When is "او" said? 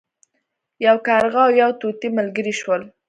1.45-1.51